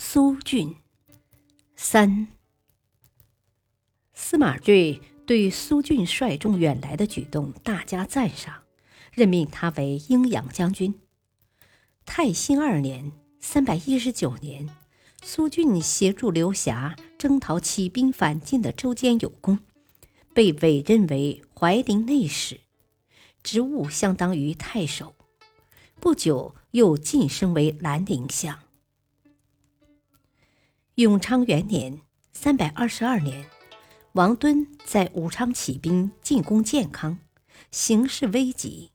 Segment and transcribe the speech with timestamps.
[0.00, 0.76] 苏峻
[1.74, 2.28] 三，
[4.14, 8.62] 司马睿对苏峻率众远来的举动大加赞赏，
[9.10, 10.94] 任命他为鹰扬将军。
[12.06, 13.10] 泰兴二年
[13.40, 14.68] （三百一十九年），
[15.24, 19.58] 苏峻协助刘霞征讨起兵反晋的周坚有功，
[20.32, 22.60] 被委任为怀陵内史，
[23.42, 25.16] 职务相当于太守。
[25.98, 28.60] 不久，又晋升为兰陵相。
[30.98, 32.00] 永昌元年
[32.34, 33.46] （三百二十二年），
[34.14, 37.20] 王敦在武昌起兵进攻建康，
[37.70, 38.90] 形势危急。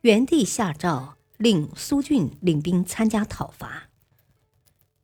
[0.00, 3.90] 元帝下诏令苏峻领兵参加讨伐，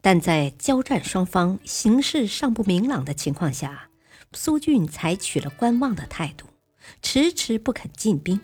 [0.00, 3.90] 但在交战双方形势尚不明朗的情况下，
[4.32, 6.46] 苏峻采取了观望的态度，
[7.02, 8.40] 迟迟不肯进兵。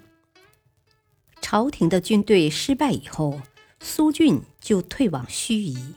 [1.40, 3.40] 朝廷的军队失败以后，
[3.80, 5.94] 苏峻就退往盱眙。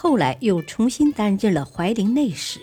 [0.00, 2.60] 后来又重新担任了怀陵内史。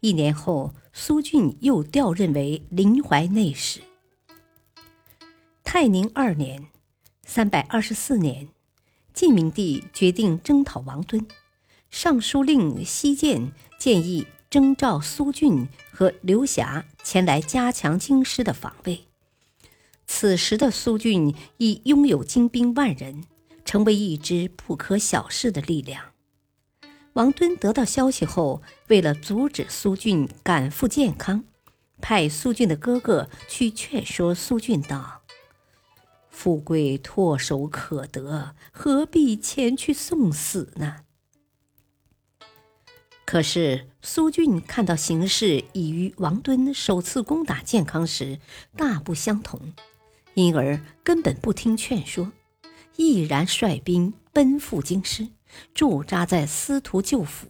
[0.00, 3.82] 一年后，苏峻又调任为临淮内史。
[5.62, 6.68] 泰宁二年
[7.26, 8.48] （三百二十四年），
[9.12, 11.26] 晋明帝决定征讨王敦，
[11.90, 19.04] 尚书令西涧建议征召苏峻和刘霞前来加强京师的防卫。
[20.06, 23.24] 此时的苏峻已拥有精兵万人，
[23.66, 26.11] 成为一支不可小视的力量。
[27.14, 31.44] 王敦得到消息后，为了阻止苏峻赶赴建康，
[32.00, 35.22] 派苏峻的哥哥去劝说苏峻道
[36.30, 41.00] ：“富贵唾手可得，何必前去送死呢？”
[43.26, 48.38] 可是苏峻看到形势已与王敦首次攻打建康时
[48.76, 49.74] 大不相同，
[50.34, 52.32] 因而根本不听劝说，
[52.96, 55.28] 毅然率兵奔赴京师。
[55.74, 57.46] 驻扎在司徒旧府。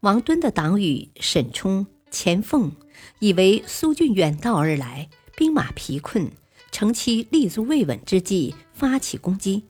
[0.00, 2.72] 王敦的党羽沈冲、钱凤
[3.20, 6.30] 以为苏峻远道而来，兵马疲困，
[6.70, 9.64] 乘其立足未稳之际发起攻击。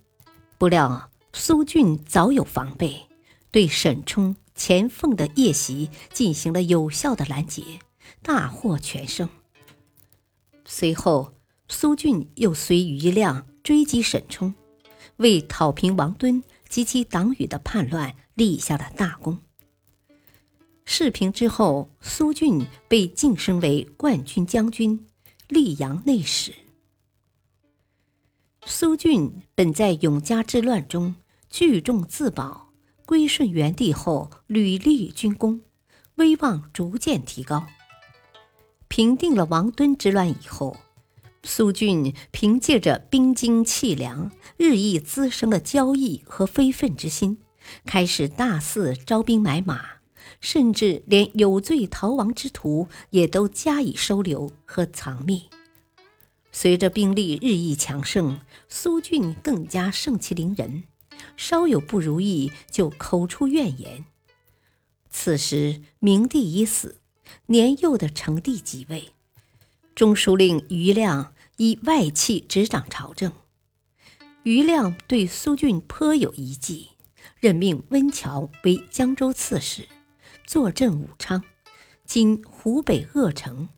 [0.58, 3.06] 不料苏峻早有防备，
[3.50, 7.62] 对沈冲、钱凤的夜袭进行了有效的拦截，
[8.22, 9.28] 大获全胜。
[10.64, 11.34] 随后，
[11.68, 14.54] 苏峻又随余亮追击沈冲，
[15.16, 16.42] 为讨平王敦。
[16.74, 19.38] 及其党羽的叛乱立下了大功。
[20.84, 25.06] 事平之后，苏俊被晋升为冠军将军、
[25.50, 26.52] 溧阳内史。
[28.66, 31.14] 苏俊本在永嘉之乱中
[31.48, 32.72] 聚众自保，
[33.06, 35.62] 归顺元帝后屡立军功，
[36.16, 37.68] 威望逐渐提高。
[38.88, 40.76] 平定了王敦之乱以后。
[41.46, 47.38] 苏峻凭借着兵精气粮，日益滋生的骄逸和非分之心，
[47.84, 49.84] 开始大肆招兵买马，
[50.40, 55.42] 甚至连有罪逃亡之徒也都加以收留和藏匿。
[56.50, 60.84] 随着兵力日益强盛，苏峻更加盛气凌人，
[61.36, 64.06] 稍有不如意就口出怨言。
[65.10, 67.00] 此时明帝已死，
[67.46, 69.10] 年幼的成帝即位，
[69.94, 71.33] 中书令余亮。
[71.56, 73.32] 以外戚执掌朝政，
[74.42, 76.90] 余亮对苏俊颇有一计，
[77.38, 79.88] 任命温峤为江州刺史，
[80.44, 81.44] 坐镇武昌
[82.04, 83.68] （今湖北鄂城），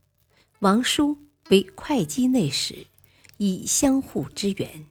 [0.60, 1.18] 王叔
[1.50, 2.86] 为会稽内史，
[3.36, 4.86] 以相互支援。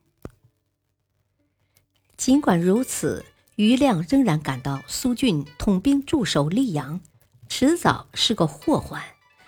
[2.15, 7.01] 尽管如此，余亮仍然感到苏俊统兵驻守溧阳，
[7.49, 9.01] 迟早是个祸患，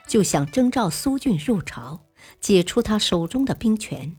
[0.07, 2.06] 就想征召苏俊入朝。
[2.39, 4.15] 解除他手中的兵权。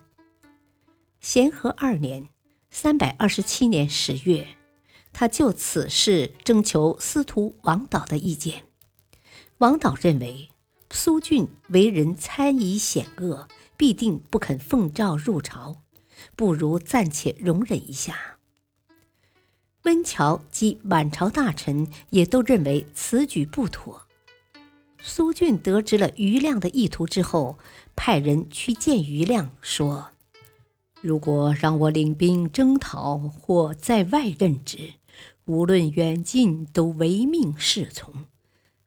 [1.20, 2.28] 咸和二年
[2.70, 4.46] （三百二十七年）十月，
[5.12, 8.64] 他就此事征求司徒王导的意见。
[9.58, 10.50] 王导认为
[10.90, 15.82] 苏峻为人猜疑险恶，必定不肯奉诏入朝，
[16.36, 18.38] 不如暂且容忍一下。
[19.82, 24.07] 温峤及满朝大臣也都认为此举不妥。
[25.08, 27.58] 苏峻得知了余亮的意图之后，
[27.96, 30.10] 派人去见余亮，说
[31.00, 34.92] ：“如果让我领兵征讨或在外任职，
[35.46, 38.26] 无论远近都唯命是从。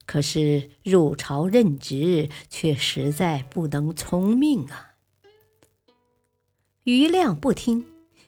[0.06, 4.92] 可是入朝任职，却实在不能从命啊！
[6.84, 7.86] 余亮不听，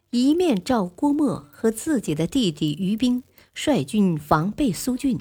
[0.09, 3.21] 一面召郭沫和自己的弟弟余兵
[3.53, 5.19] 率军防备苏峻，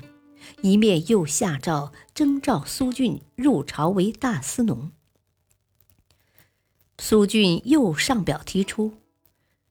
[0.61, 4.93] 一面又下诏征召苏峻入朝为大司农。
[6.99, 8.95] 苏峻又上表提出：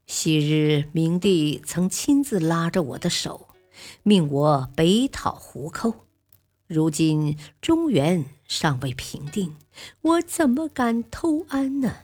[0.06, 3.48] 昔日明帝曾亲自拉着我的手，
[4.04, 6.08] 命我北讨胡寇。
[6.68, 9.56] 如今中原尚未平定，
[10.02, 11.96] 我怎么敢偷安呢？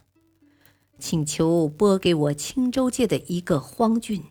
[0.99, 4.23] 请求拨给我青州界的一个荒郡，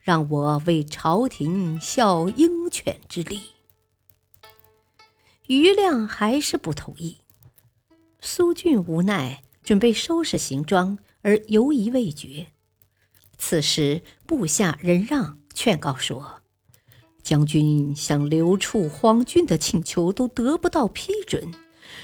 [0.00, 3.40] 让我为朝廷效鹰犬之力。
[5.46, 7.18] 余亮还是不同意。
[8.20, 12.46] 苏峻无奈，准备收拾行装，而犹疑未决。
[13.36, 16.40] 此时部下任让劝告说。
[17.22, 21.52] 将军想留处荒郡的请求都得不到批准，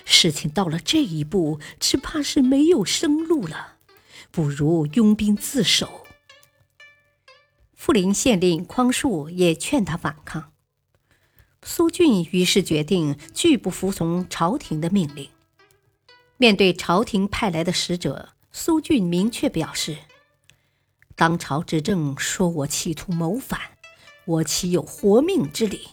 [0.07, 3.77] 事情到了这一步，只怕是没有生路了。
[4.31, 6.07] 不如拥兵自守。
[7.75, 10.53] 富林县令匡树也劝他反抗。
[11.63, 15.29] 苏峻于是决定拒不服从朝廷的命令。
[16.37, 19.99] 面对朝廷派来的使者，苏峻明确表示
[21.15, 23.61] ：“当朝执政说我企图谋反。”
[24.27, 25.89] 我岂有活命之理？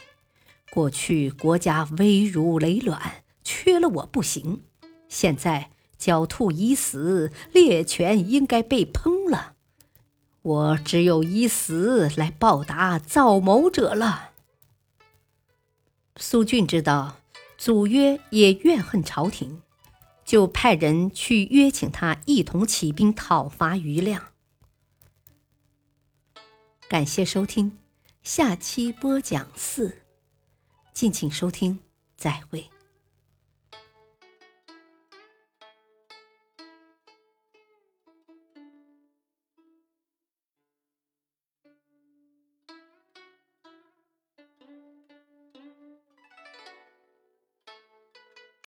[0.69, 4.61] 过去国家危如累卵，缺了我不行。
[5.07, 9.53] 现在狡兔已死，猎犬应该被烹了。
[10.43, 14.31] 我只有以死来报答造谋者了。
[16.19, 17.17] 苏俊知道
[17.57, 19.61] 祖约也怨恨朝廷，
[20.25, 24.29] 就派人去约请他一同起兵讨伐余亮。
[26.89, 27.77] 感谢收听。
[28.23, 30.01] 下期播讲四，
[30.93, 31.79] 敬请收听，
[32.17, 32.69] 再会。